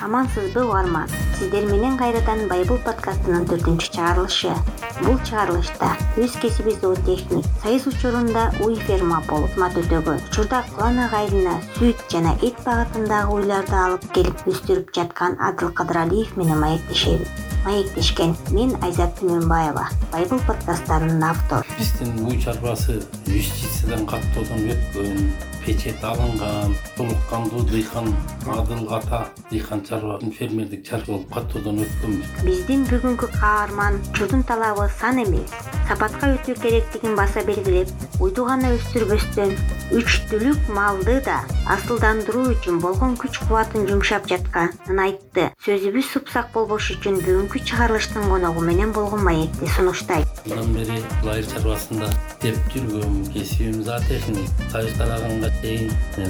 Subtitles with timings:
[0.00, 4.54] амансызбы угарман сиздер менен кайрадан байбул подкастынын төртүнчү чыгарылышы.
[5.00, 10.22] Бул чыгарылышта өз кесиби зоотехник союз учурунда уй ферма болуп кызмат өтөгөн.
[10.30, 16.60] Учурда кулан агайына сүт жана эт багытындагы уйларды алып келип өстүрүп жаткан адыл кыдыралиев менен
[16.64, 17.28] маектешебиз
[17.64, 21.66] маектешкен мен айзат түмөнбаева байбул подкасттарынын автору.
[21.78, 25.28] Биздин уй чарбасы юстициядан каттоодон өткөн
[25.64, 28.14] печать алынган толук кандуу дыйкан
[28.46, 35.22] адыл ата дыйкан чарба фермердик чарба болуп каттоодон өткөнбүз биздин бүгүнкү каарман учурдун талабы сан
[35.24, 35.52] эмес.
[35.90, 37.88] Сапатка өтүү керектигин баса белгилеп
[38.22, 39.56] уйду гана өстүрбөстөн
[39.98, 41.40] үчтүлүк малды да
[41.74, 45.48] асылдандыруу үчүн болгон күч кубатын жумшап жатканын айтты.
[45.66, 50.30] Сөзүбүз супсак болбош үчүн бүгүнкү чыгарылыштын коногу менен болгон маекти сунуштайт.
[50.46, 55.49] Мындан бери айыл чарбасында иштеп жүргөм кесибим зоотехник союз тараганга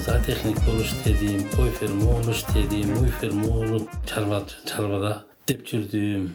[0.07, 6.29] зоотехник болуп иштедим кой ферма болуп иштедим уй ферма болуп чарбада иштеп жүрдүм.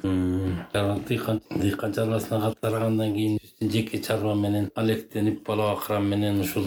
[1.07, 6.65] Дыйкан дыйкан чарбасына тарагандан кийин жеке чарба менен алектенип бала бакырам менен ушул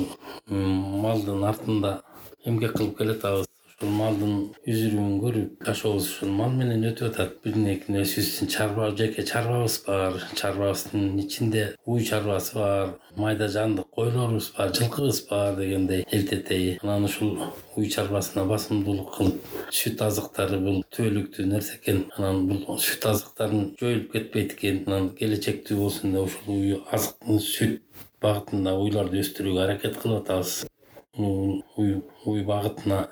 [0.49, 2.01] малдын артында
[2.47, 3.48] эмгек кылып келатабыз
[3.79, 7.37] ушул малдын үзүрүүн көрүп жашообуз ушул мал менен өтүп атат.
[7.45, 10.17] Биринекин өзүбүздүн чарба жеке чарбабыз бар.
[10.35, 17.39] Чарбабыздын ичинде уй чарбасы бар майда жандык койлорубуз бар жылкыбыз бар дегендей эртетеи анан ушул
[17.77, 22.09] уй чарбасына басымдуулук кылып сүт азыктары бул түбөлүктүү нерсе экен.
[22.17, 24.83] Анан бул сүт азыктарын жоюлуп кетпейт экен.
[24.89, 27.79] Анан келечектүү болсун деп ушул уй азык сүт
[28.23, 30.65] багытында уйларды өстүрүүгө аракет кылып атабыз
[31.19, 33.09] уй багытына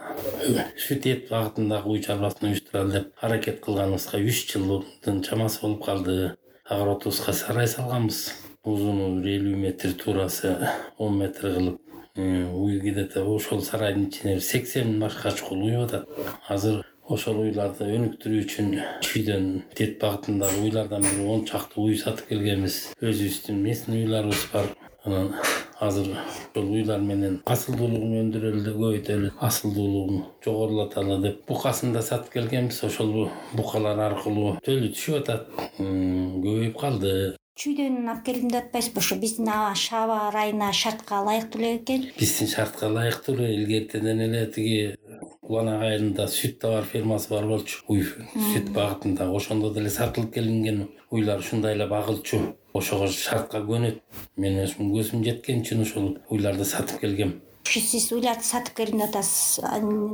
[0.47, 6.37] эт багытындагы уй чарбасын уюштуралы деп аракет кылганыбызга үч жылдын чамасы болуп калды.
[6.69, 8.33] Огородубузга сарай салганбыз.
[8.65, 10.57] Узуну бир элүү метр туурасы
[10.99, 11.81] он метр кылып
[12.17, 16.09] уй где то ошол сарайдын ичине сексен башка чукул уй атат.
[16.49, 18.73] Азыр ошол уйларды өнүктүрүү үчүн
[19.07, 19.47] чүйдөн
[19.77, 22.81] эт багытындагы уйлардан бир он чакты уй сатып келгенбиз.
[22.99, 24.73] Өзүбүздүн местный уйларыбыз бар.
[25.05, 25.34] Анан
[25.81, 26.09] азыр
[26.54, 31.42] ошол уйлар менен асылдуулугун өндүрөлү көбөйтөлү асылдуулугун жогорулаталы деп.
[31.48, 35.50] Букасын да сатып келгенбиз ошол букалар аркылуу төлү түшүп атат.
[35.78, 37.12] Көбөйүп калды.
[37.56, 42.91] Чүйдөн алып келдим деп атпайсызбы ошо биздин шаба райына шартка ылайыктуу эле бекен биздин шартка
[42.91, 44.97] ылайыктуу эле илгертеден эле тиги
[45.41, 47.81] кулан ак айылында сүт товар фермасы бар болчу.
[47.88, 52.43] Уй сүт багытында ошондо деле сатылып келинген уйлар ушундай эле багылчу
[52.76, 53.98] ошого шартка көнөт.
[54.37, 57.41] Мен өзүм көзүм жеткен үчүн ушул уйларды сатып келгем.
[57.66, 59.59] Сиз уйларды сатып келдим деп атасыз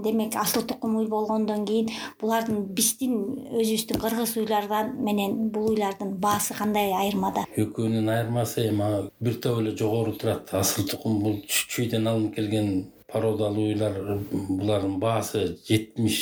[0.04, 1.90] демек асыл тукум уй болгондон кийин
[2.20, 3.18] булардын биздин
[3.52, 7.44] өзүбүздүн кыргыз уйлардан менен бул уйлардын баасы кандай айырмада?
[7.60, 10.48] Экөөнүн айырмасы эми бир топ эле жогору турат.
[10.56, 12.72] Асыл тукум бул чүйдөн алынып келген
[13.12, 13.96] породалуу уйлар
[14.30, 16.18] булардын баасы жетимиш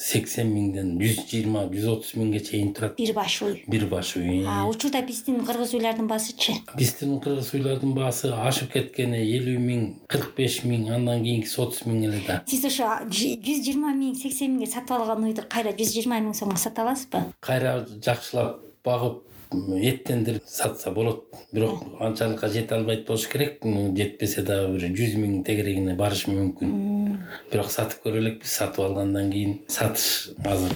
[0.00, 2.96] сексен миңден жүз жыйырма жүз отуз миңге чейин турат.
[2.98, 3.58] Бир баш уй.
[3.68, 4.44] Бир баш уй.
[4.70, 6.56] Учурда биздин кыргыз уйлардын баасычы?
[6.78, 12.08] Биздин кыргыз уйлардын баасы ашып кеткени элүү миң кырк беш миң андан кийинкиси отуз миң
[12.08, 12.40] эле да.
[12.48, 16.60] Сиз ошо жүз жыйырма миң сексен миңге сатып алган уйду кайра жүз жыйырма миң сомго
[16.60, 17.26] сата аласызбы?
[17.44, 19.22] Кайра жакшылап багып
[19.78, 21.24] эттендирип сатса болот.
[21.52, 23.60] Бирок анчалыкка жете албайт болуш керек.
[23.64, 26.74] Жетпесе дагы бир жүз миң тегерегине барышы мүмкүн.
[27.52, 30.74] Бирок сатып көрө элекпиз сатып алгандан кийин сатыш азыр.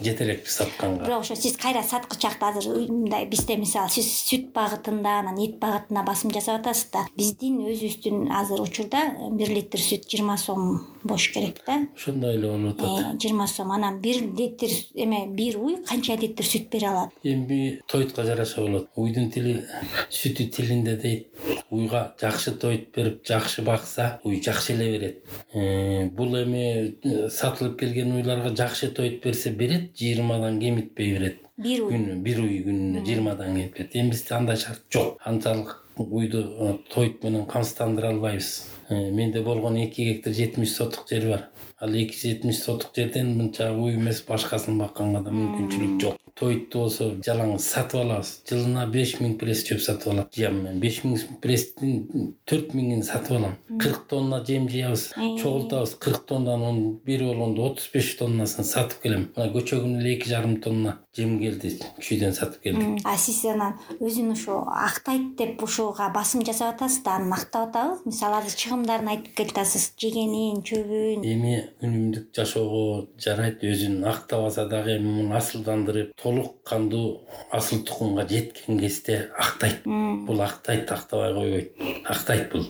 [0.00, 1.04] Жете элекпиз сатканга.
[1.04, 6.04] Бирок ошо сиз кайра саткычакта азыр мындай бизде мисалы сиз сүт багытында анан эт багытына
[6.06, 7.06] басым жасап атасыз да.
[7.16, 11.86] Биздин өзүбүздүн азыр учурда бир литр сүт жыйырма сом болуш керек да.
[11.94, 13.14] Ошондой эле болуп атат.
[13.14, 17.10] Э, жыйырма сом анан бир литр эме бир уй канча литр сүт бере алат?
[17.22, 18.88] Эми тойтко жараша болот.
[18.96, 19.64] Уйдун тили
[20.10, 21.28] сүтү тилинде дейт.
[21.70, 25.24] Уйга жакшы тойт берип жакшы бакса уй жакшы эле берет.
[25.52, 31.42] Э, бул эми э, сатылып келген уйларга жакшы тойт берсе берет жыйырмадан кемитпей берет.
[31.56, 31.94] Бир уй.
[31.94, 33.96] Күнү бир уй күнүнө жыйырмадан кемитпей берет.
[33.96, 35.18] Эми бизде андай шарт жок.
[35.24, 38.66] Анчалык уйду тойт менен камсыздандыра албайбыз.
[38.90, 41.48] Менде болгон эки гектар жетимиш соток жер бар.
[41.80, 46.20] Ал эки жетимиш соток жерден мынча уй эмес башкасын бакканга да мүмкүнчүлүк жок.
[46.36, 48.42] Тойту болсо жалаң сатып алабыз.
[48.48, 50.26] Жылына беш миң пресс жөп сатып алам.
[50.36, 50.80] Жыям мен.
[50.80, 53.56] Беш миң пресстин төрт миңин сатып алам.
[53.80, 55.96] Кырк тонна жем жыябыз чогултабыз.
[55.96, 59.30] Кырк тоннанын бери болгондо отуз беш тоннасын сатып келем.
[59.36, 64.58] Мына көчөгүнү эле эки жарым тонна жемгелди чүйдөн сатып келдик а сиз анан өзүн ушу
[64.70, 69.92] актайт деп ушуга басым жасап атасыз да анын актап атабы мисалы азыр чыгымдарын айтып келатасыз
[70.00, 77.84] жегенин чөбүн эми үнүмдүк жашоого жарайт өзүн актабаса дагы эми муну асылдандырып толук кандуу асыл
[77.86, 81.72] тукумга жеткен кезде актайт бул актайт актабай койбойт.
[82.04, 82.66] Актайт бул.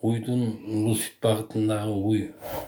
[0.00, 0.44] Уйдун
[0.84, 2.22] бул сүт багытындагы уй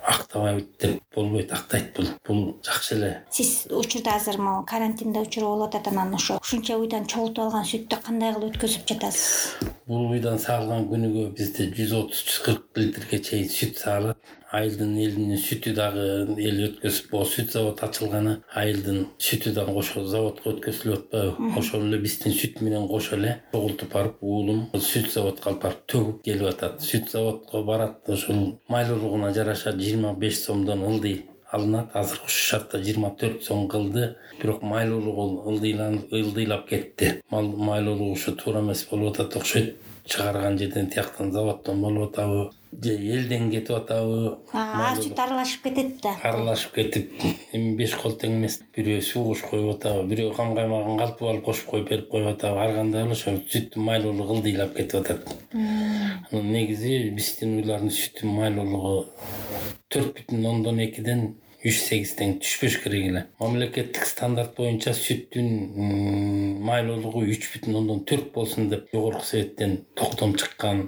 [0.06, 1.52] актабайт деп болбойт.
[1.52, 2.08] Актайт бул.
[2.26, 3.10] Бул жакшы эле.
[3.30, 4.66] Сиз учурда азыр могу
[5.00, 9.70] карантиндээ учуру болуп атат анан ошо ушунча уйдан чогултуп алган сүттү кандай кылып өткөзүп жатасыз?
[9.88, 14.18] Бул уйдан саалган күнүгө бизде жүз отуз жүз кырк литрге чейин сүт саалат
[14.52, 16.04] айылдын элинин сүтү дагы
[16.36, 21.52] эл өткөзүп могу сүт завод ачылганы айылдын сүтү дагы ошол заводко өткөзүлүп атпайбы?
[21.58, 26.22] Ошол эле биздин сүт менен кошо эле чогултуп барып уулум сүт заводко алып барып төгүп
[26.26, 26.82] келип атат.
[26.82, 31.90] Сүт заводко барат ошол майлуулугуна жараша жыйырма беш сомдон ылдый алынат.
[31.94, 34.16] Азыркы ушул шартта жыйырма төрт сом кылды.
[34.40, 37.22] Бирок майлуулугу ылдыйлап кетти.
[37.30, 39.76] Майлуулугу ушу туура эмес болуп атат окшойт
[40.06, 44.38] чыгарган жерден тияктан заводдон болуп атабы же элден кетип атабы.
[44.52, 46.14] Сүт аралашып кетет да.
[46.22, 48.60] Аралашып кетип эми беш кол тең эмес.
[48.76, 52.62] Бирөө суугуш коюп атабы бирөө кам каймагын калпып алып кошуп коюп берип коюп атабы.
[52.62, 55.36] Ар кандай эле ошо сүттүн майлуулугу ылдыйлап кетип атат.
[55.52, 58.94] Анан негизи биздин уйлардын сүтүнүн майлуулугу
[59.90, 65.50] төрт бүтүн ондон экиден үч сегиз тең түшпөш керек эле мамлекеттик стандарт боюнча сүттүн
[66.64, 70.86] майлуулугу үч бүтүн ондон төрт болсун деп жогорку советтен токтом чыккан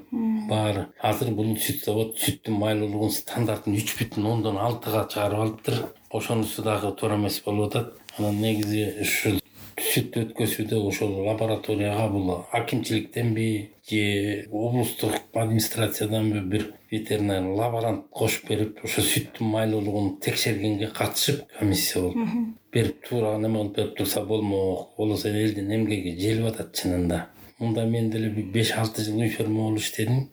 [0.48, 0.86] баары.
[1.00, 5.78] Азыр бул сүт завод сүттүн майлуулугунун стандартын үч бүтүн ондон алтыга чыгарып алыптыр.
[6.10, 7.94] Ошонусу дагы туура эмес болуп атат.
[8.18, 9.40] Анан негизи ушул
[9.80, 19.02] сүт өткөзүүдө ошол лабораторияга бул акимчиликтенби же облустук администрацияданбы бир ветеринарный лаборант кошуп берип ошо
[19.04, 22.32] сүттүн майлуулугун текшергенге катышып комиссия болуп.
[22.72, 27.26] Берип туура неме кылып берип турса болмок болбосо элдин эмгеги желип атат чынында.
[27.62, 30.24] Мында мен деле беш алты жыл үй ферма болуп иштедим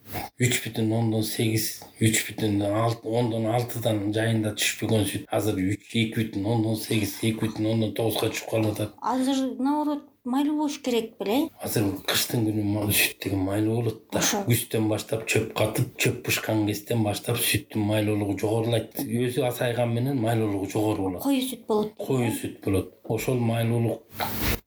[0.42, 1.68] үч бүтүн ондон сегиз
[2.02, 5.28] үч бүтүн ондон алтыдан жайында түшпөгөн сүт.
[5.30, 8.96] Азыр эки бүтүн ондон сегиз эки бүтүн ондон тогузга түшүп калып атат.
[9.14, 11.50] Азыр наоборот майлуу болуш керек беле.
[11.64, 14.22] Азыр кыштын күнү сүт деген майлуу болот да.
[14.48, 19.00] Күздөн баштап чөп катып чөп бышкан кезден баштап сүттүн майлуулугу жогорулайт.
[19.00, 21.24] Өзү азайган менен майлуулугу жогору болот.
[21.24, 21.94] Кою сүт болот.
[21.98, 22.94] Кою сүт болот.
[23.10, 24.04] Ошол майлуулук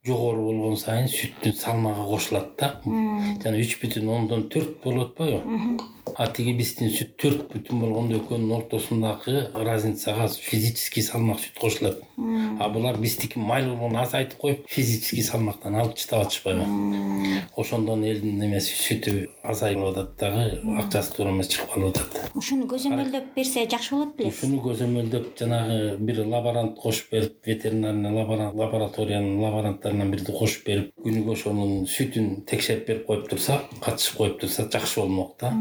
[0.04, 2.75] жогору болгон сайын сүттүн салмагы кошулат да.
[2.84, 5.43] Жана үч бүтүн ондон төрт болуп атпайбы
[6.16, 12.02] а тиги биздин сүт төрт бүтүн болгондо экөөнүн ортосундагы разницага физический салмак сүт кошулат.
[12.60, 16.66] А булар биздики майлуулугун азайтып коюп физический салмактан алып таштап атышпайбы
[17.56, 22.20] ошондон элдин немеси сүтү азайып атат дагы акчасы туура эмес чыгып калып атат.
[22.34, 29.40] Ушуну көзөмөлдөп берсе жакшы болот белеби ушуну көзөмөлдөп жанагы бир лаборант кошуп берип ветеринарный лабораториянын
[29.40, 35.00] лаборанттарынан бирди кошуп берип күнүгө ошонун сүтүн текшерип берип коюп турса катышып коюп турса жакшы
[35.00, 35.52] болмок да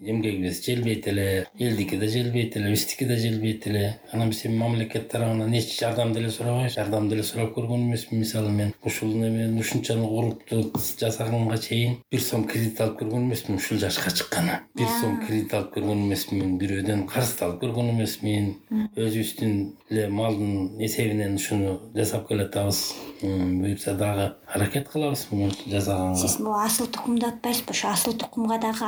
[0.00, 4.00] эмгегибиз желбейт эле элдики да желбейт эле биздики да желбейт эле.
[4.12, 8.20] Анан биз эми мамлекет тарабынан эч жардам деле сурабайбыз жардам деле сурап көргөн эмесмин.
[8.20, 13.78] Мисалы мен ушул немени ушунчалык урукту жасаганга чейин бир сом кредит алып көргөн эмесмин ушул
[13.78, 14.60] жашка чыкканы.
[14.74, 18.54] Бир сом кредит алып көргөн эмесмин бирөөдөн карыз да алып көргөн эмесмин.
[18.96, 22.94] Өзүбүздүн эле малдын эсебинен ушуну жасап келатабыз.
[23.22, 26.18] Буюрса дагы аракет кылабыз муну жасаганга.
[26.18, 27.70] Сиз могу асыл тукум деп атпайсызбы?
[27.70, 28.84] Ошо асыл тукумга дагы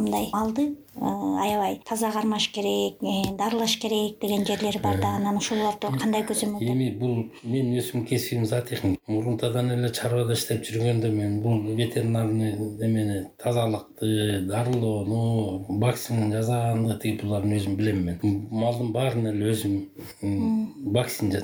[0.00, 0.64] мындай малды
[0.96, 1.04] э,
[1.44, 5.16] аябай таза кармаш керек э, дарылаш керек деген жерлери бар да.
[5.16, 11.12] Анан ошолорду кандай көзөмөлдөп эми бул менин өзүмдүн кесибим зоотехник мурунтадан эле чарбада иштеп жүргөндө
[11.14, 18.20] мен бул ветеринарный немени тазалыкты дарылоону вакцина жасаганды тиги буларын өзүм билем мен.
[18.50, 21.42] Малдын баарын эле өзүм вакцина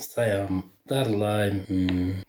[0.00, 1.62] саям дарылайм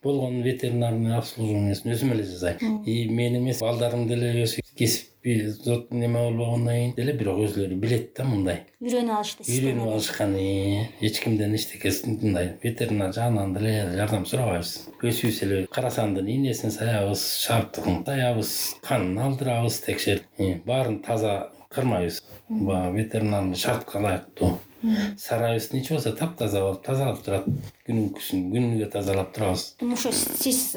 [0.03, 2.83] болгон ветеринарный обслуживаниясын өзүм эле жасайм.
[2.85, 4.43] И мен эмес балдарым деле
[4.77, 8.65] кесип неме болбогондон кийин деле бирок өзүлөрү билет да мындай.
[8.83, 14.73] Үйрөнүп алышты үйрөнүп алышкан эч кимден эчтекеси мындай ветеринар жагынан деле жардам сурабайбыз.
[14.99, 18.51] Өзүбүз эле карасандын ийнесин саябыз шарптыгын саябыз
[18.83, 22.21] канын алдырабыз текшерип баарын таза кырмайбыз.
[22.49, 24.57] Баягы ветеринарный шартка ылайыктуу
[25.17, 27.45] сарайыбыз нече болсо таптаза болуп тазалап турат.
[27.83, 29.63] Күнүгүсүн күнүгө тазалап турабыз.
[29.83, 30.75] Ошо сиз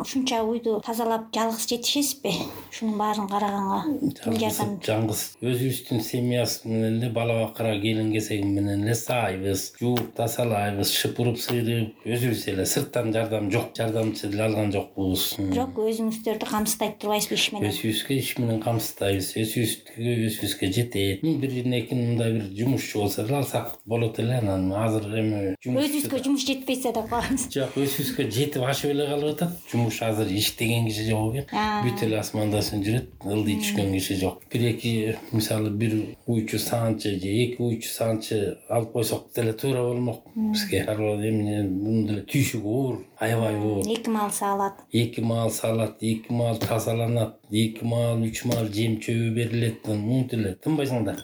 [0.00, 2.34] ушунча уйду тазалап жалгыз жетишесизби?
[2.70, 3.80] Ушунун баарын караганга
[4.22, 4.76] ким жардам.
[4.86, 5.22] жалгыз.
[5.42, 11.94] Өзүбүздүн семьябыз менен эле бала бакыра келин кесегим менен эле саайбыз жууп тазалайбыз шыпырып сыйрып.
[12.06, 15.34] Өзүбүз эле сырттан жардам жок жардамчы деле алган жокпуз.
[15.38, 17.70] Бирок өзүңүздөрдү камсыздайт турбайсызбы иш менен?
[17.70, 21.22] Өзүбүзгө иш менен камсыздайбыз өзүбүзгө өзүбүзгө жетет.
[21.24, 26.46] Бир эки мындай бир жумушчу болсо деле алсак болот эле анан азыр эми өзүбүзгө жумуш
[26.48, 27.46] жетпесе деп коебуз.
[27.52, 29.52] Жок өзүбүзгө жетип ашып эле калып атат.
[29.70, 31.46] Жумуш азыр иштеген киши жок экен.
[31.84, 34.42] Бүт эле асмандасын жүрөт ылдый түшкөн киши жок.
[34.52, 35.96] Бир эки мисалы бир
[36.26, 40.24] уйчу саанчы же эки уйчу саанчы алып койсок деле туура болмок.
[40.34, 43.84] Бизге эми мунун деле түйшүгү оор аябай оор.
[43.86, 49.30] эки маал саалат эки маал салат эки маал тазаланат эки маал үч маал жем чөбү
[49.36, 51.14] берилет монтип эле тынбайсың да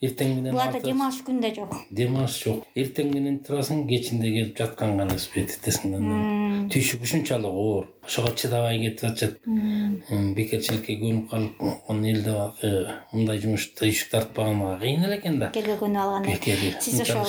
[0.00, 1.74] эртең менен буларда дем алыш күн да жок.
[1.90, 2.64] Дем алыш жок.
[2.78, 7.88] Эртең менен турасың кечинде келип жаткан гана успеть этесиң да анан түйшүк ушунчалык оор.
[8.06, 9.38] Ошого чыдабай кетип атышат.
[10.38, 12.36] Бекерчиликке көнүп калып анан элде
[13.12, 15.52] мындай жумуш түйшүк тартпаганга кыйын эле экен да.
[15.52, 17.24] Бекерге көнүп алган бекер сиз ошо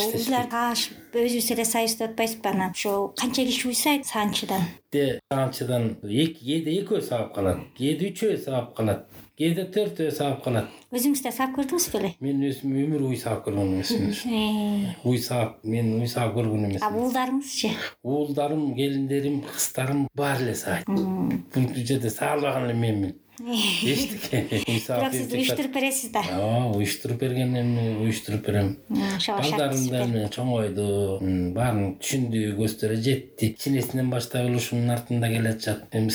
[0.51, 4.61] тааш өзүбүз эле сайыстап атпайсызбы анан ошо канча киши уйсайт саанчыдан.
[5.33, 9.07] Саанчыдан кээде экөө саап калат кээде үчөө саап калат
[9.39, 10.67] кээде төртөө саап калат.
[10.93, 15.95] Өзүңүз да саап көрдүңүз беле мен өзүм өмүр уй саап көргөн эмесмин уй саап мен
[15.97, 17.71] уй саап көргөн а эмесмин уулдарыңызчы
[18.03, 23.15] уулдарым келиндерим кыздарым баары эле саайт бул жерде саалбаган эле менмин
[24.99, 26.23] бирок сиз уюштуруп бересиз да?
[26.35, 28.77] Ооба уюштуруп берген эми уюштуруп берем.
[28.89, 30.87] Балдарым да эми чоңойду.
[31.55, 33.53] Баарын түшүндү көздөрү жетти.
[33.55, 36.11] Кичинесинен баштап эле ушунун артында келе атышат эми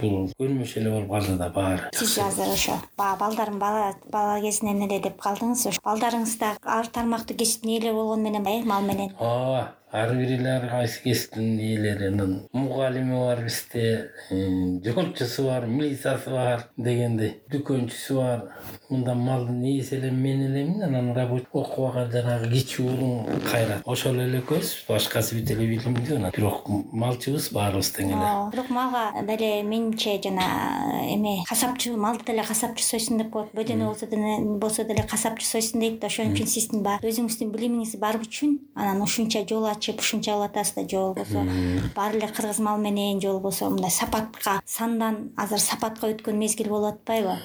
[0.00, 2.76] бул көнүмүш эле болуп калды да баары сиз азыр ошо.
[2.96, 5.80] Баягы балдарым бала бала кезинен эле деп калдыңыз ошо.
[5.84, 9.12] Балдарыңыз да ар тармактуу кесиптин ээлери болгону менен э мал менен.
[9.18, 14.10] Ооба ар бири ар кайсы кесиптин ээлери анан мугалими бар бизде
[14.84, 18.42] жолчусу бар милициясы бар дегендей дүкөнчүсү бар.
[18.90, 23.82] Мында малдын ээси эле мен элемин анан рабочий окубаган жанагы кичи уулум кайрат.
[23.84, 26.34] Ошол эле экөөбүз башкасы бүт эле билимдүү анан.
[26.36, 28.20] Бирок малчыбыз баарыбыз тең эле.
[28.20, 30.46] Ооба бирок малга деле менимче жана
[31.08, 34.06] эме касапчы малды деле касапчы сойсун деп коет бөдөнө болсо
[34.60, 39.42] болсо деле касапчы сойсун дейт ошон үчүн сиздин баягы өзүңүздүн билимиңиз бар үчүн анан ушунча
[39.48, 41.44] жол ачып ушунча кылып атасыз да же болбосо
[41.94, 46.94] баары эле кыргыз мал менен же болбосо мындай сапатка сандан азыр сапатка өткөн мезгил болуп
[46.94, 47.36] атпайбы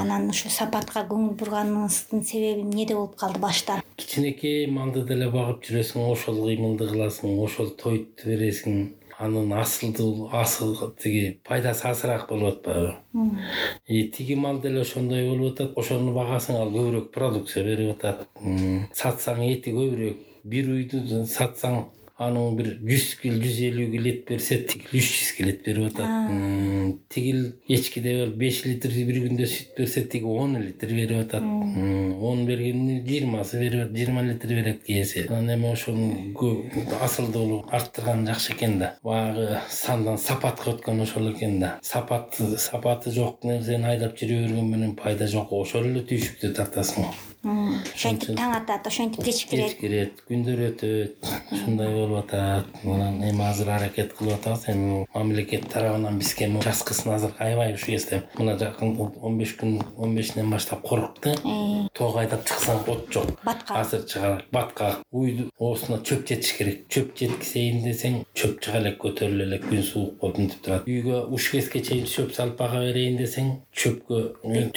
[0.00, 3.82] анан ушу сапатка көңүл бурганыңыздын себеби эмнеде болуп калды башта?
[3.96, 8.90] Кичинекей малды деле багып жүрөсүң ошол кыймылды кыласың ошол тойту бересиң.
[9.22, 12.96] Анын асылдуу асыл тиги пайдасы азыраак болуп атпайбы
[13.86, 18.26] и тиги мал деле ошондой болуп атат ошону багасың ал көбүрөөк продукция берип атат.
[18.98, 21.84] Сатсаң эти көбүрөөк бир уйду сатсаң
[22.22, 25.88] анын бир жүз кил жүз элүү кил эт берсе тигил үч жүз кил эт берип
[25.88, 27.00] атат.
[27.12, 31.42] Тигил эчкиде беш литр бир күндө сүт берсе тиги он литр берип атат.
[31.42, 36.12] Он бергенин жыйырмасы берип жыйырма литр берет кээси анан эми ошону
[37.00, 38.94] асылдуулук арттырган жакшы экен да.
[39.02, 41.78] Баягы сандан сапатка өткөн ошол экен да.
[41.82, 45.52] Сапаты сапаты жок нерсени айдап жүрө берген менен пайда жок.
[45.52, 47.08] Ошол эле түйшүктү тартасың
[47.44, 49.72] ошентип таң атат ошентип кеч кирет.
[49.72, 52.66] кеч кирет күндөр өтөт ушундай болуп атат.
[52.84, 57.94] Анан эми азыр аракет кылып атабыз эми мамлекет тарабынан бизге жаз кышын азыр аябай ушул
[57.94, 61.34] кезде мына жакын он беш күн он бешинен баштап коркукту
[61.94, 66.82] тоого айдап чыксаң от жок баткак азыр чыга баткак уйду оосуна чөп жетиш керек.
[66.92, 70.88] Чөп жеткизейин десең чөп чыга элек көтөрүлө элек күн суук болуп мынтип турат.
[70.88, 74.20] Үйгө уч кезге чейин чөп салып бага берейин десең чөпкө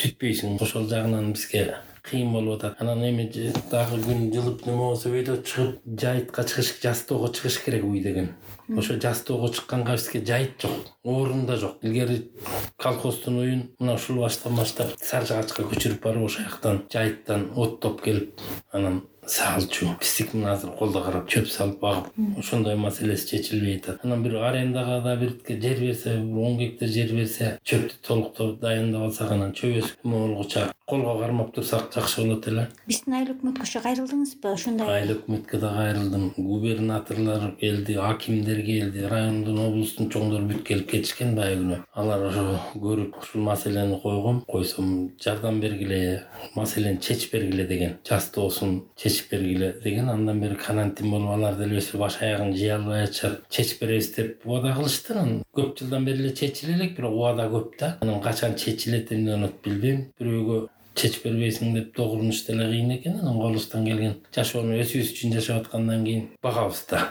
[0.01, 0.57] түтпөйсүң.
[0.61, 1.65] Ошол жагынан бизге
[2.09, 2.81] кыйын болуп атат.
[2.81, 3.29] Анан эми
[3.71, 8.35] дагы күн жылып неме болсо өйдө чыгып жайытка чыгыш жастоого чыгыш керек уй деген.
[8.77, 11.77] Ошо жастоого чыкканга бизге жайыт жок орун да жок.
[11.81, 12.31] Илгери
[12.77, 18.41] колхоздун уюн мына ушул баштан баштап сары жагачка көчүрүп барып ошол жактан жайыттан оттоп келип
[18.71, 24.03] анан салчу биздики мына азыр колдо карап чөп салып багып ошондой маселеси чечилбей атат.
[24.03, 29.07] Анан бир арендага да бирке жер берсе бир он гектар жер берсе чөптү толуктап дайындап
[29.09, 32.67] алсак анан чөп өсүп эме болгуча колго кармап турсак жакшы болот эле.
[32.85, 34.51] Биздин айыл өкмөткө ошо кайрылдыңызбы?
[34.53, 34.89] Ошондой.
[34.93, 36.25] Айыл өкмөткө да кайрылдым.
[36.37, 39.01] Губернаторлор келди акимдер келди.
[39.09, 42.43] Райондун облустун чоңдору бүт келип кетишкен баягы күнү алар ошо
[42.77, 44.91] көрүп ушул маселени койгом койсом
[45.23, 46.21] жардам бергиле
[46.55, 50.09] маселени чечип бергиле деген жастоосун чечип бергиле деген.
[50.09, 54.45] Андан бери карантин болуп алар деле өстүп баш аягын жый албай атышат чечип беребиз деп
[54.45, 57.97] убада кылышты анан көп жылдан бери эле чечиле элек бирок убада көп да.
[58.01, 60.11] Анан качан чечилет эмне болот билбейм.
[60.19, 65.65] Бирөөгө чечип бербейсиң деп догурунуш деле кыйын экен анан колубуздан келген жашоону өзүбүз үчүн жашап
[65.65, 67.01] аткандан кийин багабыз да.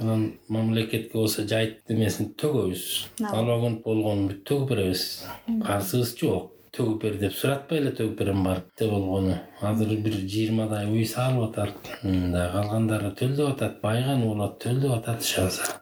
[0.00, 2.84] Анан мамлекетке болсо жайыт эмесин төгөбүз.
[3.24, 5.08] Налогун болгонун бүт төгүп беребиз.
[5.66, 6.54] Карызыбыз жок.
[6.78, 9.34] Төгүп бер деп суратпай эле төгүп берем барып болгону.
[9.66, 11.88] Азыр бир жыйырмадай уй салып атат.
[12.04, 15.32] Мындай калгандары төлдөп атат байганы болот төлдөп атат иш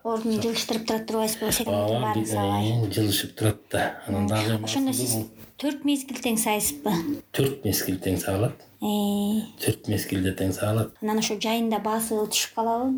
[0.06, 3.82] ордун жылыштырып тура турбайсызбы ооба баарын салбай жылышып турат да.
[4.06, 5.18] Анан дагы ошондо сиз
[5.60, 6.92] төрт мезгил тең сайсызбы
[7.36, 8.60] төрт мезгил тең саалат.
[8.84, 10.92] Э, төрт мезгилде тең саалат.
[11.00, 12.90] Анан ошо жайында баасы түшүп калабы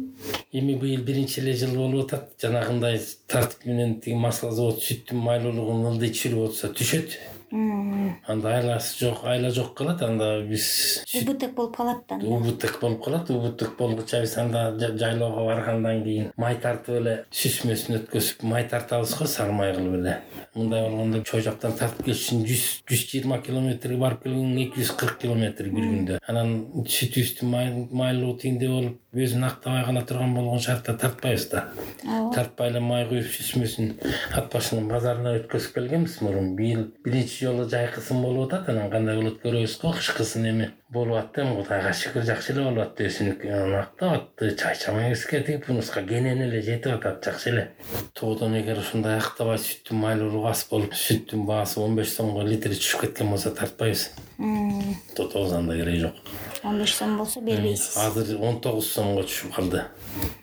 [0.51, 2.33] эми быйыл биринчи эле жыл болуп атат.
[2.43, 2.99] Жанагындай
[3.31, 7.15] тартип менен тиги масло завод сүттүн майлуулугун ылдый түшүрүп атса түшөт
[7.53, 10.65] анда айласы жок айла жок калат анда биз
[11.09, 12.15] сүт убытык болуп калат да?
[12.17, 17.15] Анда убутык болуп калат убутык болгуча биз анда жа- жайлоого баргандан кийин май тартып эле
[17.33, 20.17] сүзмөсүн өткөзүп май тартабыз го сары кылып эле.
[20.55, 24.93] Мындай болгондо чоо жактан тартып келиш үчүн жүз жүз жыйырма километрге барып келгенге эки жүз
[25.01, 26.19] кырк километр бир күндө.
[26.29, 31.65] Анан сүтүбүздүн майлуу тигиндей болуп өзүн актабай кала турган болгон шартта тартпайбыз да.
[32.05, 32.35] Ооба.
[32.35, 33.95] Тартпай эле май куюп сүзмөсүн
[34.39, 39.41] ат башынын базарына өткөзүп келгенбиз мурун быйыл биринчи жолу жайкысын болуп атат анан кандай болот
[39.43, 43.75] көрөбүз го кышкысын эми болуп атты эми кудайга шүгүр жакшы эле болуп атты өсүмдүк анан
[43.83, 47.67] актап атты чайчамайбызга тиги бунуска кенени эле жетип атат жакшы эле.
[48.17, 53.05] Тоодон эгер ушундай актабай сүттүн майлуулугу аз болуп сүттүн баасы он беш сомго литри түшүп
[53.05, 54.09] кеткен болсо тартпайбыз.
[55.17, 56.15] Тотобуз анда кереги жок.
[56.65, 57.97] он беш сом болсо бербейсиз.
[57.97, 59.85] азыр он тогуз сомго түшүп калды.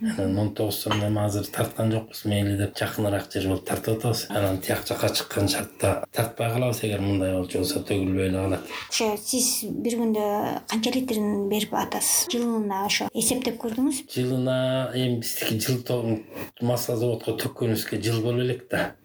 [0.02, 4.28] Анан он тогуз сомдо эми азыр тарткан жокпуз мейли деп жакыныраак жер болуп тартып атабыз.
[4.30, 8.62] Анан тияк жака чыккан шартта тартпай калабыз эгер мындай болчу болсо төгүлбөй эле калат.
[8.90, 10.26] Ошо сиз бир күндө
[10.70, 12.28] канча литрин берип атасыз?
[12.34, 14.58] Жылына ошо эсептеп көрдүңүзбү жылына
[14.96, 16.20] эми биздики жыл то-
[16.62, 18.96] масло заводко төккөнүбүзгө жыл боло элек да.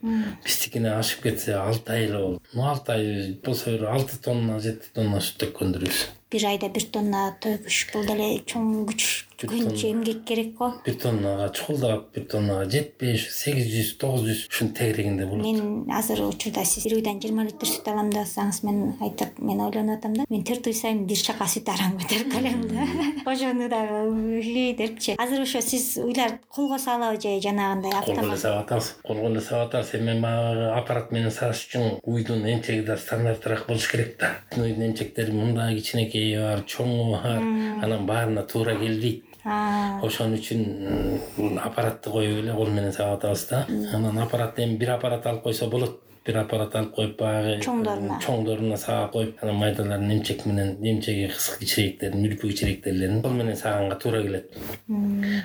[0.44, 2.42] Биздикине ашып кетсе алты ай эле болду.
[2.54, 7.24] Ну алты ай болсо бир алты тонна жети тонна сүт төккөндүрбүз бир айда бир тонна
[7.42, 7.80] төгүш.
[7.92, 9.08] Бул деле чоң күч
[9.48, 10.68] көйүнчө эмгек керек го.
[10.84, 15.44] Бир тоннага чукулдап бир тоннага жетпеш сегиз жүз тогуз жүз ушунун тегерегинде болот.
[15.44, 20.16] Мен азыр учурда сиз бир жыйырма литр сүт алам десаңыз мен айтып мен ойлонуп атам
[20.18, 22.86] да мен төрт үй сайын бир чака сүт араң көтөрүп келем да.
[23.32, 24.02] Ошону дагы
[24.40, 25.16] үй депчи.
[25.18, 28.94] Азыр ошо сиз уйлар колго салабы же жанагындай колго эле саап атабыз.
[29.06, 29.94] Колго эле саап атабыз.
[29.96, 34.34] Эми баягы аппарат менен сааш үчүн уйдун эмчеги да стандарттуураак болуш керек да.
[34.56, 35.80] Уйдун эмчектери мындай
[36.20, 37.42] кичинекейи бар чоңу бар
[37.84, 44.18] анан баарына туура келбейт ошон үчүн аппаратты коюп эле кол менен саап атабыз да анан
[44.18, 46.00] аппаратты эми бир аппарат алып койсо болот
[46.30, 48.18] бир аппарат алып коюп баягы Чоңдоруна.
[48.22, 53.96] чоңдоруна саап коюп анан майдаларын эмчек менен эмчеги кыска кичирээктерин үлпү кичирээктерлерин кол менен сааганга
[53.98, 54.52] туура келет.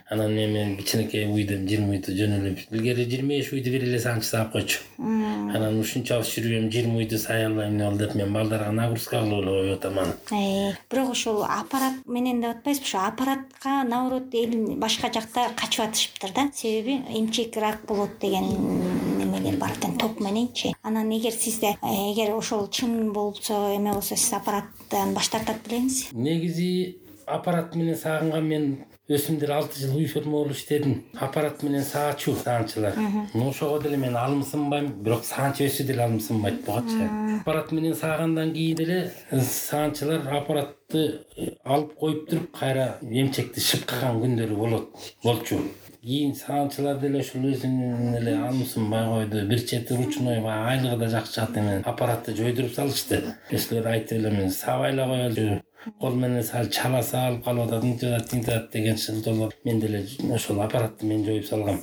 [0.09, 4.27] Анан эми кичинекей уйду жыйырма уйду жөн эле илгери жыйырма беш уйду бир эле саамчы
[4.29, 4.79] саап койчу.
[4.99, 9.21] Анан ушунча алыс жүрүп эми жыйырма уйду сая албайм эмне болду деп мен балдарга нагрузка
[9.21, 14.33] кылып эле коюп атам аны э, бирок ошол аппарат менен деп атпайсызбы ошо аппаратка наоборот
[14.33, 16.49] эл башка жакта качып атышыптыр да.
[16.53, 19.04] Себеби эмчекирээк болот деген
[19.53, 24.33] бар экен ток мененчи анан эгер сизде э, эгер ошол чын болсо эме болсо сиз
[24.33, 28.85] аппараттан баш тартат белеңиз негизи аппарат менен сааганга мен.
[29.05, 31.03] Өсүмдөр алты жыл уй ферма болуп иштедим.
[31.21, 32.95] Аппарат менен саачу саанчылар.
[33.35, 37.05] Ошого деле мен алымсынбайм бирок саанчы өсү деле алымсынбайт бугачы
[37.45, 44.17] аппарат менен саагандан кийин деле э, саанчылар аппаратты э, алып коюп туруп кайра эмчекти шыпкаган
[44.23, 45.59] күндөрү болот болчу
[46.05, 49.45] кийин саанчылар деле ушул өзүнүн эле алымсынбай койду.
[49.49, 53.21] Бир чети ручной баягы айлыгы да жакшы чыгат эми аппаратты жойдуруп салышты.
[53.51, 55.63] Силер айтып эле сабай эле коелучу
[55.99, 60.05] кол менен сал чала салып калып атат мынтип атат тинтип атат деген шылтоолор мен деле
[60.33, 61.79] ошол аппаратты мен жоюп салгам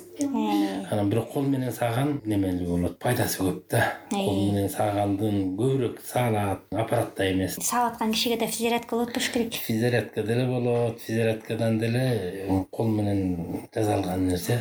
[0.92, 3.82] анан бирок кол менен сааган немелүү болот пайдасы көп да.
[4.10, 7.56] Кол менен саагандын көбүрөөк саалат аппараттай эмес.
[7.64, 9.54] Саап аткан кишиге да физзарядка болот керек.
[9.54, 14.58] Физзарядка деле болот физзарядкадан деле кол менен жасалган нерсе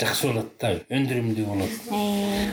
[0.00, 1.70] жакшы болот да өндүрүмдүү болот.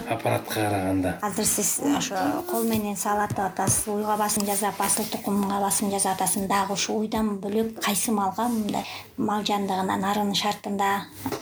[0.09, 1.15] Аппаратка караганда.
[1.21, 6.47] Азыр сиз ошо кол менен саалатып атасыз уйга басым жасап асыл тукумга басым жасап атасыз
[6.51, 8.83] дагы ушул уйдан бөлөк кайсы малга мындай
[9.17, 10.91] мал жандыгына нарынын шартында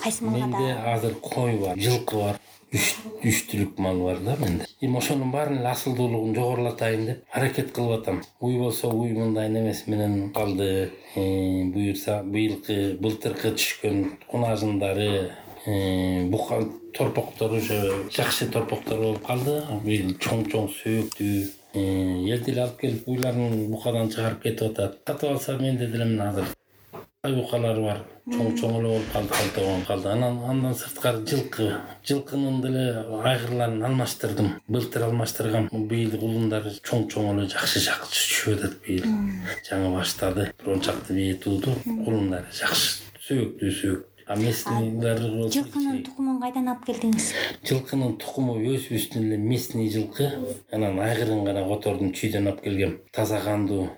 [0.04, 4.68] кайсы малга менде азыр кой бар жылкы бар үч түлүк мал бар да менде.
[4.86, 8.22] Эми ошонун баарынын асылдуулугун жогорулатайын деп аракет кылып атам.
[8.40, 15.32] Уй болсо уй мындай немеси менен калды Э, буюрса быйылкы былтыркы түшкөн кунажындары
[15.66, 16.60] э, бука
[16.94, 17.80] торпоктору ошо
[18.14, 19.56] жакшы торпоктор болуп калды.
[19.88, 21.40] Быйыл чоң чоң сөөктүү
[21.74, 24.96] Э, эл деле алып келип уйларын букадан чыгарып кетип атат.
[25.06, 26.48] Сатып алса менде деле мына азыр
[27.28, 27.98] ай букалар бар.
[28.32, 30.08] Чоң чоң эле болуп калды калтогон калды.
[30.14, 31.66] Анан андан сырткары жылкы
[32.08, 32.84] жылкынын деле
[33.28, 34.54] айгырларын алмаштырдым.
[34.72, 35.68] Былтыр алмаштыргам.
[35.90, 39.10] Быйыл кулундары чоң чоң эле жакшы жакшы түшүп атат быйыл.
[39.68, 40.46] Жаңы баштады.
[40.62, 44.70] Бир он чакты бие тууду кулундары жакшы сөөктүү сөөк а болсо
[45.56, 47.32] жылкынын тукумун кайдан алып келдиңиз?
[47.66, 50.30] Жылкынын тукуму өзүбүздүн эле местный жылкы.
[50.72, 53.00] Анан айгырын гана котордум чүйдөн алып келгем.
[53.12, 53.90] Таза кандуу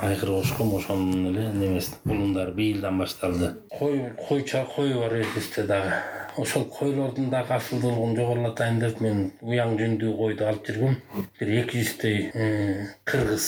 [0.00, 3.54] айгыр кошком ошонун эле немеси улундары быйылдан башталды.
[3.70, 5.92] Кой койча кой бар өзүбүздө дагы?
[6.36, 10.98] Ошол койлордун дагы асылдуулугун жогорулатайын деп мен уяң жүндүү койду алып жүргөм
[11.40, 13.46] бир эки жүздөй э, кыргыз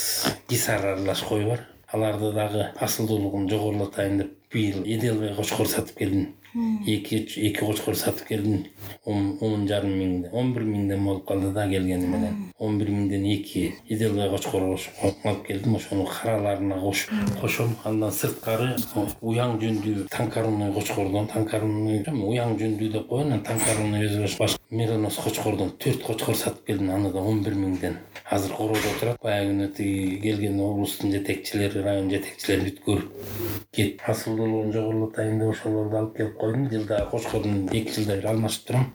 [0.49, 1.67] гисар аралаш кой бар.
[1.93, 8.67] Аларды дагы асылдуулугун жогорулатайын деп быйыл эделбай кочкор сатып келдим эки эки кочкор сатып келдим.
[9.05, 12.53] Он жарым миңден он бир миңден болуп калды да келгени менен.
[12.59, 15.77] Он бир миңден эки эделбай кочкор алып келдим.
[15.77, 17.77] Ошону караларына кошуп кошом.
[17.85, 18.77] Андан сырткары
[19.21, 25.71] уяң жүндүү танкорунный кочкордон танкорунный уяң жүндүү деп коет анан танкорунный өзү башка меронос кочкордон
[25.81, 27.97] төрт кочкор сатып келдим аны да он бир миңден.
[28.29, 34.73] Азыр короодо турат баягы күнү тиги келген облусттун жетекчилери район жетекчилери бүт көрүп кетип асылдуулугун
[34.75, 36.69] жогорулатайын деп ошолорду алып келип койдум.
[36.69, 38.91] Жылда кочкордун эки жылда бир алмашып турам.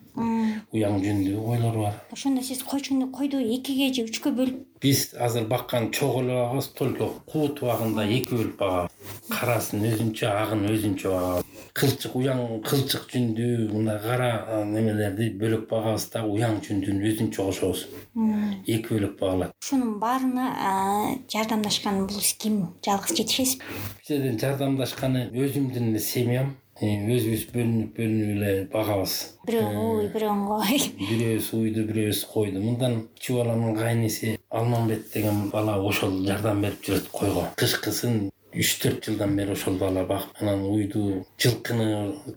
[0.73, 1.97] Уяң жүндүү койлор бар.
[2.13, 4.61] Ошондо сиз койчуну койду экиге же үчкө бөлүп.
[4.81, 8.93] Биз азыр баккан чогуу эле багабыз только куу тубагында эки бөлүп багабыз.
[9.29, 16.33] Карасын өзүнчө агын өзүнчө багабыз кылчык уяң кылчык жүндүү мындай кара немелерди бөлөк багабыз дагы
[16.35, 17.85] уяң жүндүүнү өзүнчө кошобуз
[18.67, 20.49] эки бөлөк багылат ушунун баарына
[21.33, 22.59] жардамдашкан бул ким?
[22.85, 24.35] Жалгыз жетишесизби?
[24.43, 29.13] Жардамдашканы өзүмдүн эле семьям өзүбүз бөлүнүп бөлүнүп эле багабыз.
[29.47, 32.63] Бирөө ууй бирөө кой бирөөбүз уйду бирөөбүз койду.
[32.63, 39.07] Мындан кичүү баламдын кайниси алмамбет деген бала ошол жардам берип жүрөт койго кышкысын үч төрт
[39.07, 41.87] жылдан бери ошол бала багып анан уйду жылкыны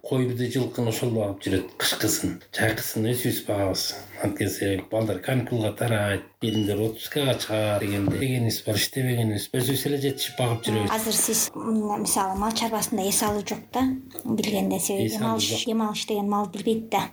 [0.03, 3.85] койду жылкыны ошол багып жүрөт кышкысын жайкысын өзүбүз багабыз
[4.25, 10.67] анткени балдар каникулга тарайт келиндер отпускага чыгат дегенде иштегенибиз бар иштебегенибиз өзүбүз эле жетишип багып
[10.67, 13.85] жүрөбүз азыр сиз мисалы мал чарбасында эс алуу жок да
[14.25, 17.09] билгенде себеби эм алыш деген мал билбейт да.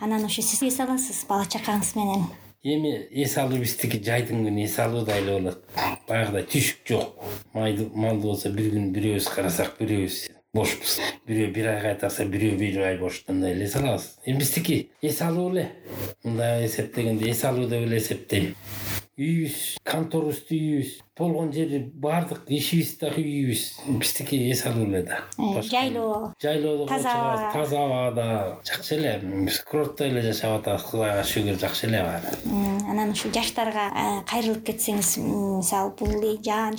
[0.00, 2.26] Анан ошо сиз эс аласыз бала чакаңыз менен
[2.62, 5.62] эми эс алуу биздики жайдын күнү эс алуудай эле болот.
[6.08, 7.24] Баягыдай түйшүк жок.
[7.52, 7.88] Малды
[8.22, 10.20] болсо бир күнү бирөөбүз карасак бирөөбүз
[10.56, 10.98] бошпуз.
[11.28, 14.16] Бирөө бир ай кайтарса бирөө бир ай боштондой эле эс алабыз.
[14.24, 15.70] Эми биздики эс алуу эле.
[16.24, 18.54] Мындай эсептегенде эс алуу деп эле эсептейм
[19.16, 23.62] үйүбүз конторубуздун үйүбүз болгон жери баардык ишибиз дагы үйүбүз
[24.02, 25.22] биздики эс алуу эле да.
[25.38, 26.34] Э, жайлоо.
[26.42, 28.26] жайлоодо таза аба таза абада
[28.68, 30.84] жакшы эле биз курорттой эле жашап атабыз.
[30.90, 36.14] Кудайга шүгүр жакшы эле баары анан ушул жаштарга э, кайрылып кетсеңиз мисалы бул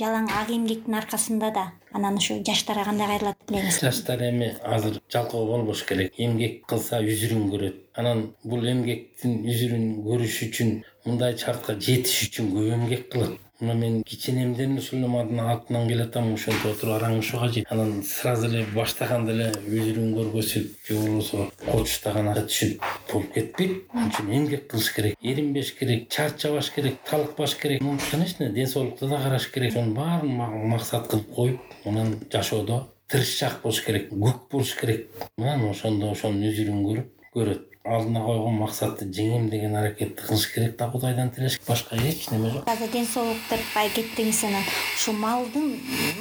[0.02, 5.46] жалаң ак эмгектин аркасында да анан ушу жаштарга кандай кайрылат элеңиз жаштар эми азыр жалкоо
[5.46, 6.14] болбош керек.
[6.18, 7.82] Эмгек кылса үзүрүн көрөт.
[7.94, 14.04] Анан бул эмгектин үзүрүн көрүш үчүн мындай чартка жетиш үчүн көп эмгек кылат мына мен
[14.04, 19.48] киченемден ушул эле артынан келатам ошентип отуруп араң ушуга жетип анан сразу эле баштаганда эле
[19.66, 23.74] үзүрүн көргөзүп же болбосо кочуштаган түшүп болуп кетпейт.
[23.94, 27.82] Ал үчүн эмгек кылыш керек эринбеш керек чарчабаш керек талыкпаш керек.
[28.12, 29.72] Конечно ден соолукту да караш керек.
[29.72, 35.08] Ошонун баарын максат кылып коюп анан жашоодо тырышчаак болуш керек көк болуш керек.
[35.38, 40.90] Анан ошондо ошонун үзүрүн көрүп көрөт алдына койгон максатты жеңем деген аракетти кылыш керек да
[40.92, 42.68] кудайдан тилеш башка эч неме жок.
[42.68, 43.64] Азыр ден соолук деп
[43.96, 44.64] кеттиңиз анан
[44.96, 45.74] ушул малдын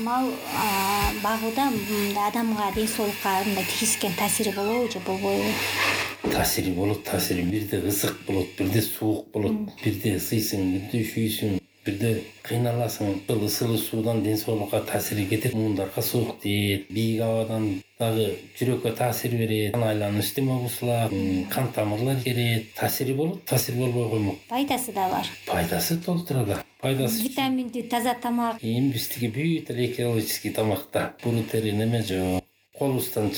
[0.06, 0.30] мал
[1.22, 5.52] багууда мындай адамга ден соолукка мындай тийгизген таасири болобу же болбойбу?
[6.32, 12.12] Таасири болот таасири бирде ысык болот бирде суук болот бирде ысыйсың бирде üşүйсүң бирде
[12.46, 18.26] кыйналасың ушул ысылуу суудан ден соолукка таасири кетет муундарга суук тиет бийик абадан дагы
[18.58, 21.10] жүрөккө таасир берет кан айлануу система бузулат
[21.54, 24.38] кан тамырлар жиберет таасири болот таасир болбой коймок.
[24.48, 25.26] Пайдасы да бар.
[25.46, 28.62] Пайдасы толтура да пайдасы витаминдүү таза тамак.
[28.62, 32.45] Эми биздики бүт эле экологический тамак да буру тери неме жок
[32.78, 33.30] колубуздан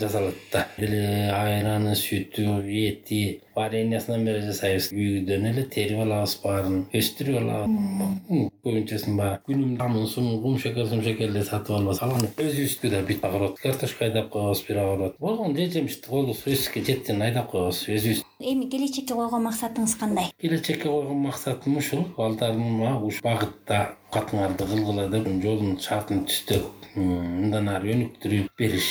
[0.00, 0.66] жасалат да.
[0.78, 4.90] Деле айраны сүтү эти вареньясынан бери жасайбыз.
[4.92, 8.48] Үйдөн эле терип алабыз баарын өстүрүп алабыз.
[8.64, 14.08] Көбүнчөсүн баягы күнүм тамын сумун кумшекер сумшекерди сатып алып салган өзүбүздүкү да бүт огород картошка
[14.08, 19.14] айдап коебуз бир огород болгон же жемишти колубуз өсүшкө жеткенин айдап коебуз өзүбүз эми келечекке
[19.14, 20.32] койгон максатыңыз кандай?
[20.40, 22.06] Келечекке койгон максатым ушул.
[22.16, 28.88] Балдарыма ушул багытта катыңарды кылгыла деп жолун шартын түздөп мындан ары өнүктүрүп бериш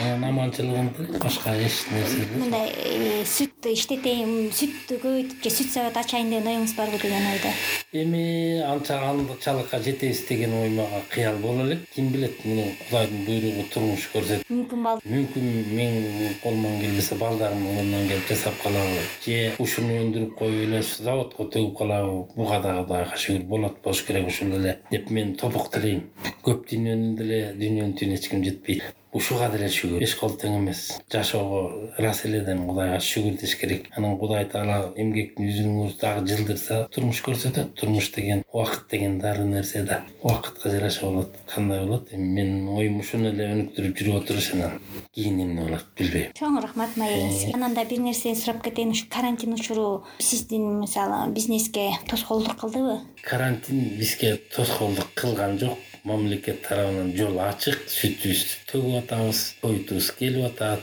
[0.00, 0.88] анан аманчылыгын
[1.22, 6.74] башка эч нерсе мындай э, сүт иштетейин сүттү көбөйтүп же сүт завод ачайын деген оюңуз
[6.76, 7.52] барбы деген ойдо?
[7.92, 11.88] Эми анчалыкка жетебиз деген ой мага кыял боло элек.
[11.94, 18.08] Ким билет муну кудайдын буйругу турмуш көрсөтүп мүмкүн балким мүмкүн менин колуман келбесе балдарымдын колунан
[18.10, 19.00] келип жасап калабы.
[19.24, 22.26] Же ушуну өндүрүп коюп эле заводко төгүп калабы.
[22.36, 26.04] Буга дагы кудайга шүгүр болот болуш керек ушул эле деп мен тобук тилейм.
[26.44, 30.82] Көп дүйнөнү деле дүйнөнүн түбүнө эч ким жетпейт ушуга деле шүгүр эч кол тең эмес.
[31.12, 33.88] Жашоого ырас эледен кудайга шүгүр деш керек.
[33.96, 37.72] Анан кудай таала эмгектин үзүңүздү дагы жылдырса турмуш көрсөтөт.
[37.80, 40.02] Турмуш деген убакыт деген дароо нерсе да.
[40.22, 41.32] Убакытка жараша болот.
[41.48, 42.12] Кандай болот?
[42.12, 44.78] Эми менин оюм ушуну эле өнүктүрүп жүрүп отуруш анан.
[45.14, 46.36] Кийин эмне болот билбейм.
[46.36, 48.92] Чоң рахмат маегиңиз анан да бир нерсе сурап кетейин.
[48.92, 53.00] Ушу карантин учуру сиздин мисалы бизнеске тоскоолдук кылдыбы?
[53.24, 60.82] Карантин бизге тоскоолдук кылган жок мамлекет тарабынан жол ачык сүтүбүздү төгүп атабыз коютубуз келип атат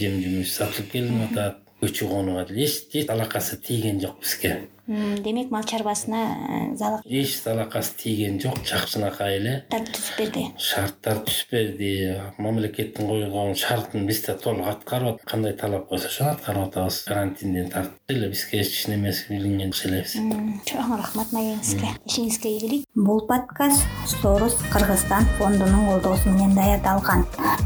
[0.00, 4.68] жем жемиш сатылып келинип атат көчү конууга деле эч алакасы тийген жок бизге.
[4.86, 10.44] Демек мал чарбасына э, эч залакасы тийген жок жакшынакай эле түзүп берди.
[10.58, 11.90] шарттар түзүп берди.
[12.38, 17.02] Мамлекеттин койгон шартын биз да толук аткарып кандай талап койсо ошону аткарып атабыз.
[17.08, 20.18] Карантинден тартып эле бизге эч немеси илинген жок элебиз
[20.68, 27.24] чоң рахмат маегиңизге ишиңизге ийгилик бул подкаст сорус кыргызстан фондунун колдоосу менен даярдалган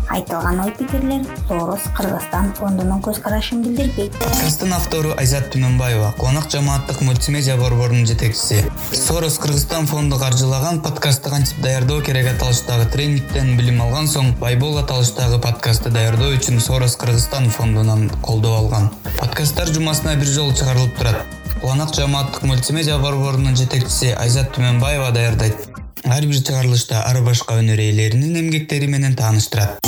[0.09, 4.17] айтылган ой пикирлер сорус кыргызстан фондунун көз карашын билдирбейт.
[4.23, 8.65] Подкасттын автору айзат түмөнбаева конак жамааттык мультимедиа борборунун жетекчиси.
[8.91, 15.43] Сорос кыргызстан фонду каржылаган подкастты кантип даярдоо керек аталыштагы тренингден билим алган соң байбол аталыштагы
[15.45, 18.89] подкастты даярдоо үчүн сорос кыргызстан фондунан колдоо алган.
[19.19, 25.67] Подкасттар жумасына бир жолу чыгарылып турат кубанак жамааттык мультимедиа борборунун жетекчиси айзат түмөнбаева даярдайт
[26.07, 29.83] ар бир чыгарылышта ар башка өнөр ээлеринин эмгектери менен тааныштырат